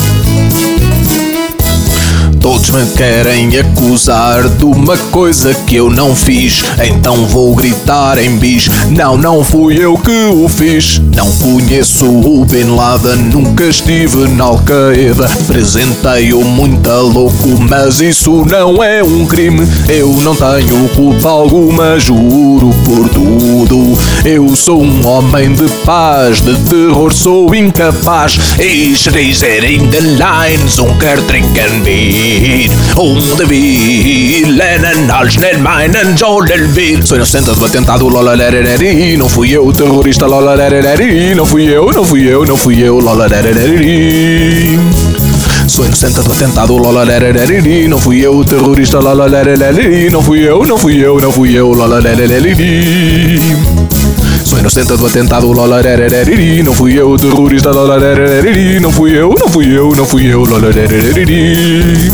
Todos 2.41 2.71
me 2.71 2.83
querem 2.97 3.55
acusar 3.59 4.49
de 4.49 4.65
uma 4.65 4.97
coisa 5.11 5.53
que 5.53 5.75
eu 5.75 5.91
não 5.91 6.15
fiz. 6.15 6.63
Então 6.83 7.27
vou 7.27 7.53
gritar 7.55 8.17
em 8.17 8.35
bis: 8.37 8.67
Não, 8.89 9.15
não 9.15 9.43
fui 9.43 9.77
eu 9.77 9.95
que 9.95 10.25
o 10.25 10.49
fiz. 10.49 10.99
Não 11.15 11.31
conheço 11.33 12.07
o 12.07 12.43
Bin 12.43 12.75
Laden, 12.75 13.17
nunca 13.31 13.65
estive 13.65 14.27
na 14.29 14.45
Al-Qaeda. 14.45 15.29
Presentei-o 15.45 16.43
muito 16.43 16.89
louco, 16.89 17.61
mas 17.69 18.01
isso 18.01 18.43
não 18.49 18.83
é 18.83 19.03
um 19.03 19.25
crime. 19.27 19.67
Eu 19.87 20.09
não 20.21 20.35
tenho 20.35 20.89
culpa 20.95 21.29
alguma, 21.29 21.99
juro 21.99 22.73
por 22.83 23.07
tudo. 23.09 23.97
Eu 24.25 24.55
sou 24.55 24.81
um 24.81 25.05
homem 25.05 25.53
de 25.53 25.69
paz, 25.85 26.41
de 26.41 26.55
terror 26.69 27.13
sou 27.13 27.53
incapaz. 27.53 28.39
Ich 28.59 29.07
reise 29.09 29.45
in 29.45 29.89
den 29.91 30.17
Lines 30.17 30.79
und 30.79 30.97
trinken 31.27 31.83
Bier. 32.39 32.69
Um 32.97 33.35
de 33.35 33.45
Villanen, 33.45 35.11
all 35.11 35.29
schnell 35.29 35.59
meinen 35.59 36.15
Jodelville. 36.15 37.05
Sou 37.05 37.17
inocente 37.17 37.51
do 37.51 37.65
atentado, 37.65 38.07
lolalereri. 38.07 39.17
Não 39.17 39.27
fui 39.27 39.51
eu 39.51 39.71
terrorista, 39.73 40.25
lolalereri. 40.25 41.35
Não 41.35 41.45
fui 41.45 41.65
eu, 41.65 41.91
não 41.91 42.05
fui 42.05 42.27
eu, 42.27 42.45
não 42.45 42.55
fui 42.55 42.81
eu, 42.81 42.99
lolalereri. 42.99 44.79
Sou 45.67 45.85
inocente 45.85 46.21
do 46.21 46.31
atentado, 46.31 46.77
lolalereri. 46.77 47.87
Não 47.87 47.99
fui 47.99 48.25
eu 48.25 48.43
terrorista, 48.45 48.99
lolalereri. 48.99 50.09
Não 50.09 50.21
fui 50.21 50.47
eu, 50.47 50.65
não 50.65 50.77
fui 50.77 51.03
eu, 51.03 51.19
não 51.19 51.31
fui 51.31 51.53
eu, 51.53 51.73
lolalereri. 51.73 53.41
Sou 54.51 54.59
inocente 54.59 54.97
do 54.97 55.07
atentado, 55.07 55.49
lolalereri. 55.49 56.61
Não 56.61 56.73
fui 56.73 56.99
eu 56.99 57.17
terrorista, 57.17 57.71
lolalereri. 57.71 58.81
Não 58.81 58.91
fui 58.91 59.17
eu, 59.17 59.33
não 59.39 59.47
fui 59.47 59.73
eu, 59.73 59.95
não 59.95 60.05
fui 60.05 60.25
eu, 60.25 60.43
lolalereri. 60.43 62.11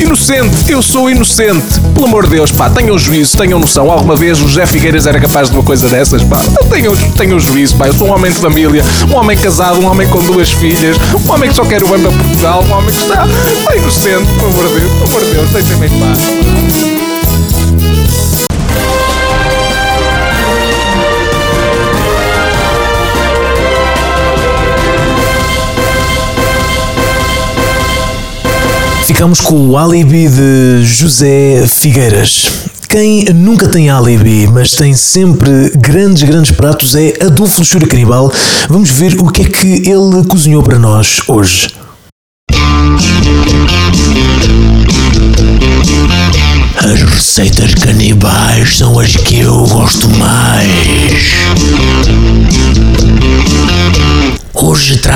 Inocente, 0.00 0.72
eu 0.72 0.80
sou 0.80 1.10
inocente. 1.10 1.78
Pelo 1.92 2.06
amor 2.06 2.24
de 2.24 2.30
Deus, 2.30 2.50
pá, 2.50 2.70
tenham 2.70 2.98
juízo, 2.98 3.36
tenham 3.36 3.60
noção. 3.60 3.90
Alguma 3.90 4.16
vez 4.16 4.40
o 4.40 4.48
José 4.48 4.64
Figueiras 4.64 5.06
era 5.06 5.20
capaz 5.20 5.50
de 5.50 5.56
uma 5.56 5.62
coisa 5.62 5.90
dessas, 5.90 6.24
pá. 6.24 6.40
Tenham, 6.70 6.96
tenham 7.14 7.38
juízo, 7.38 7.76
pá. 7.76 7.86
Eu 7.86 7.92
sou 7.92 8.08
um 8.08 8.14
homem 8.14 8.32
de 8.32 8.38
família, 8.38 8.82
um 9.06 9.16
homem 9.16 9.36
casado, 9.36 9.78
um 9.78 9.90
homem 9.90 10.08
com 10.08 10.22
duas 10.24 10.50
filhas, 10.50 10.96
um 11.22 11.30
homem 11.30 11.50
que 11.50 11.56
só 11.56 11.66
quer 11.66 11.84
o 11.84 11.88
bem 11.88 12.00
para 12.00 12.12
Portugal, 12.12 12.64
um 12.66 12.72
homem 12.72 12.90
que 12.90 12.98
está, 12.98 13.26
está 13.26 13.76
inocente, 13.76 14.26
pelo 14.36 14.48
amor 14.48 14.68
de 14.68 14.80
Deus, 14.80 14.92
pelo 14.92 15.04
amor 15.04 15.20
de 15.20 15.30
Deus, 15.32 15.50
deixem-me 15.50 15.86
em 15.86 16.00
paz. 16.00 16.18
Ficamos 29.18 29.40
com 29.40 29.70
o 29.70 29.76
álibi 29.76 30.28
de 30.28 30.84
José 30.84 31.66
Figueiras. 31.66 32.46
Quem 32.88 33.24
nunca 33.34 33.66
tem 33.66 33.90
álibi, 33.90 34.46
mas 34.46 34.76
tem 34.76 34.94
sempre 34.94 35.72
grandes, 35.74 36.22
grandes 36.22 36.52
pratos 36.52 36.94
é 36.94 37.14
Adolfo 37.20 37.58
Luxúria 37.58 37.88
Canibal. 37.88 38.32
Vamos 38.68 38.92
ver 38.92 39.16
o 39.18 39.28
que 39.28 39.42
é 39.42 39.44
que 39.46 39.90
ele 39.90 40.24
cozinhou 40.28 40.62
para 40.62 40.78
nós 40.78 41.20
hoje. 41.26 41.68
As 46.76 47.02
receitas 47.02 47.74
canibais 47.74 48.78
são 48.78 49.00
as 49.00 49.16
que 49.16 49.40
eu 49.40 49.66
gosto 49.66 50.08
mais. 50.10 51.34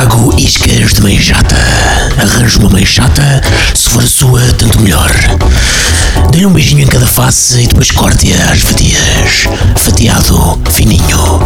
Trago 0.02 0.34
iscas 0.36 0.94
de 0.94 1.00
manchata. 1.00 1.54
Arranjo 2.18 2.58
uma 2.58 2.70
manchata, 2.70 3.40
se 3.72 3.88
for 3.88 4.02
a 4.02 4.06
sua, 4.08 4.40
tanto 4.58 4.80
melhor. 4.80 5.12
Dê-lhe 6.32 6.44
um 6.44 6.52
beijinho 6.52 6.82
em 6.82 6.86
cada 6.88 7.06
face 7.06 7.60
e 7.60 7.66
depois 7.68 7.92
corte-a 7.92 8.50
às 8.50 8.62
fatias. 8.62 9.46
Fatiado, 9.76 10.58
fininho. 10.72 11.40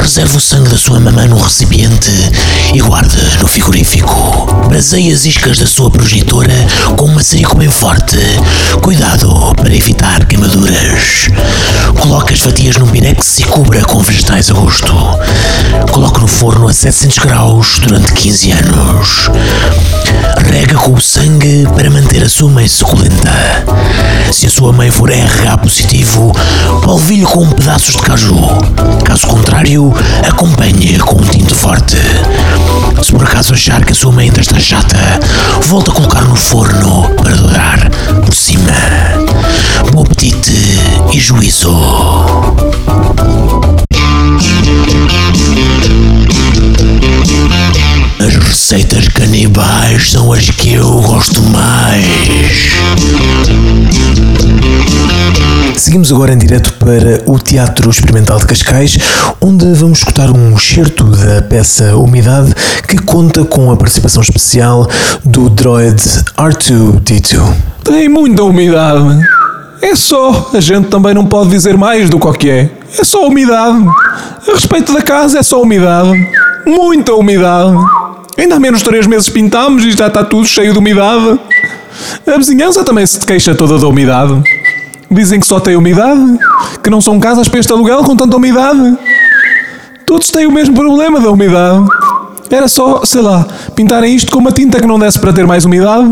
Reserve 0.00 0.38
o 0.38 0.40
sangue 0.40 0.70
da 0.70 0.78
sua 0.78 0.98
mamã 0.98 1.26
num 1.26 1.38
recipiente 1.38 2.10
e 2.72 2.80
guarde 2.80 3.18
no 3.42 3.46
frigorífico. 3.46 4.46
Braseie 4.68 5.12
as 5.12 5.26
iscas 5.26 5.58
da 5.58 5.66
sua 5.66 5.90
progenitora 5.90 6.54
com 6.96 7.04
um 7.04 7.14
maçarico 7.14 7.54
bem 7.54 7.70
forte. 7.70 8.16
Cuidado 8.80 9.54
para 9.56 9.74
evitar 9.74 10.24
queimaduras. 10.24 11.28
Coloque 12.00 12.32
as 12.32 12.40
fatias 12.40 12.78
num 12.78 12.88
pirex 12.88 13.40
e 13.40 13.44
cubra 13.44 13.82
com 13.82 14.00
vegetais 14.00 14.50
a 14.50 14.54
gosto. 14.54 14.94
Coloque 15.92 16.20
no 16.20 16.26
forno 16.26 16.66
a 16.66 16.72
700 16.72 17.18
graus 17.18 17.73
durante 17.80 18.12
15 18.12 18.52
anos. 18.52 19.30
Rega 20.50 20.76
com 20.76 20.92
o 20.92 21.00
sangue 21.00 21.66
para 21.74 21.90
manter 21.90 22.22
a 22.22 22.28
sua 22.28 22.48
mãe 22.48 22.68
suculenta. 22.68 23.64
Se 24.32 24.46
a 24.46 24.50
sua 24.50 24.72
mãe 24.72 24.90
for 24.90 25.10
RH 25.10 25.58
positivo, 25.58 26.32
polvilhe 26.82 27.24
com 27.24 27.48
pedaços 27.50 27.96
de 27.96 28.02
caju. 28.02 28.36
Caso 29.04 29.26
contrário, 29.26 29.92
acompanhe 30.28 30.98
com 30.98 31.16
um 31.16 31.24
tinto 31.24 31.54
forte. 31.54 31.96
Se 33.02 33.12
por 33.12 33.22
acaso 33.22 33.54
achar 33.54 33.84
que 33.84 33.92
a 33.92 33.94
sua 33.94 34.12
mãe 34.12 34.28
ainda 34.28 34.40
está 34.40 34.58
chata, 34.58 34.98
volta 35.62 35.90
a 35.90 35.94
colocar 35.94 36.22
no 36.22 36.36
forno 36.36 37.08
para 37.14 37.34
dourar 37.36 37.90
por 38.24 38.34
cima. 38.34 38.72
Bom 39.92 40.02
apetite 40.02 40.52
e 41.12 41.18
juízo. 41.18 41.74
As 48.26 48.36
receitas 48.36 49.06
canibais 49.08 50.12
são 50.12 50.32
as 50.32 50.48
que 50.48 50.72
eu 50.72 50.88
gosto 51.02 51.42
mais. 51.42 52.06
Seguimos 55.76 56.10
agora 56.10 56.32
em 56.32 56.38
direto 56.38 56.72
para 56.74 57.22
o 57.26 57.38
Teatro 57.38 57.90
Experimental 57.90 58.38
de 58.38 58.46
Cascais, 58.46 58.96
onde 59.42 59.70
vamos 59.74 59.98
escutar 59.98 60.30
um 60.30 60.56
excerto 60.56 61.04
da 61.04 61.42
peça 61.42 61.94
Umidade, 61.96 62.54
que 62.88 62.96
conta 62.96 63.44
com 63.44 63.70
a 63.70 63.76
participação 63.76 64.22
especial 64.22 64.88
do 65.22 65.50
droid 65.50 66.02
R2D2. 66.38 67.54
Tem 67.84 68.08
muita 68.08 68.42
umidade. 68.42 69.20
É 69.82 69.94
só. 69.94 70.50
A 70.54 70.60
gente 70.60 70.88
também 70.88 71.12
não 71.12 71.26
pode 71.26 71.50
dizer 71.50 71.76
mais 71.76 72.08
do 72.08 72.18
que 72.32 72.48
é. 72.48 72.70
É 72.98 73.04
só 73.04 73.26
umidade. 73.26 73.86
A 74.48 74.52
respeito 74.54 74.94
da 74.94 75.02
casa, 75.02 75.40
é 75.40 75.42
só 75.42 75.60
umidade. 75.60 76.43
Muita 76.66 77.14
umidade. 77.14 77.76
Ainda 78.36 78.56
há 78.56 78.60
menos 78.60 78.82
3 78.82 79.06
meses 79.06 79.28
pintamos 79.28 79.84
e 79.84 79.92
já 79.92 80.08
está 80.08 80.24
tudo 80.24 80.46
cheio 80.46 80.72
de 80.72 80.78
umidade. 80.78 81.38
A 82.26 82.36
vizinhança 82.36 82.82
também 82.82 83.06
se 83.06 83.20
queixa 83.20 83.54
toda 83.54 83.78
da 83.78 83.86
umidade. 83.86 84.42
Dizem 85.10 85.38
que 85.38 85.46
só 85.46 85.60
tem 85.60 85.76
umidade, 85.76 86.38
que 86.82 86.90
não 86.90 87.00
são 87.00 87.20
casas 87.20 87.48
para 87.48 87.60
este 87.60 87.72
aluguel 87.72 88.02
com 88.02 88.16
tanta 88.16 88.36
umidade. 88.36 88.98
Todos 90.04 90.30
têm 90.30 90.46
o 90.46 90.52
mesmo 90.52 90.74
problema 90.74 91.20
da 91.20 91.30
umidade. 91.30 91.86
Era 92.50 92.68
só, 92.68 93.04
sei 93.04 93.22
lá, 93.22 93.46
pintarem 93.74 94.14
isto 94.14 94.32
com 94.32 94.38
uma 94.38 94.52
tinta 94.52 94.80
que 94.80 94.86
não 94.86 94.98
desse 94.98 95.18
para 95.18 95.32
ter 95.32 95.46
mais 95.46 95.64
umidade. 95.64 96.08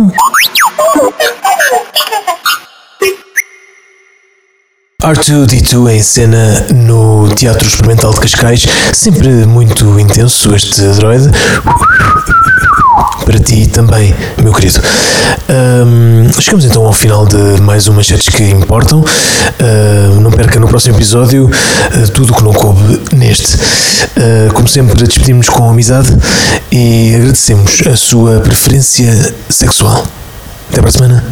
R2D2 5.12 5.90
em 5.90 6.02
cena 6.02 6.66
no 6.74 7.28
Teatro 7.34 7.68
Experimental 7.68 8.14
de 8.14 8.20
Cascais, 8.20 8.66
sempre 8.94 9.28
muito 9.46 10.00
intenso 10.00 10.54
este 10.54 10.80
droid. 10.80 11.30
Para 13.24 13.38
ti 13.38 13.66
também, 13.66 14.14
meu 14.42 14.54
querido. 14.54 14.80
Ahm, 15.50 16.32
chegamos 16.40 16.64
então 16.64 16.86
ao 16.86 16.94
final 16.94 17.26
de 17.26 17.60
mais 17.60 17.88
umas 17.88 18.08
manchetes 18.08 18.34
que 18.34 18.42
importam. 18.44 19.04
Ah, 19.60 20.18
não 20.18 20.30
perca 20.30 20.58
no 20.58 20.66
próximo 20.66 20.96
episódio 20.96 21.50
ah, 21.52 22.10
tudo 22.14 22.32
o 22.32 22.36
que 22.36 22.42
não 22.42 22.54
coube 22.54 23.00
neste. 23.12 23.58
Ah, 24.16 24.50
como 24.54 24.66
sempre, 24.66 25.06
despedimos 25.06 25.50
com 25.50 25.68
amizade 25.68 26.16
e 26.70 27.14
agradecemos 27.16 27.82
a 27.86 27.96
sua 27.96 28.40
preferência 28.40 29.34
sexual. 29.50 30.06
Até 30.70 30.80
para 30.80 30.88
a 30.88 30.92
semana. 30.92 31.24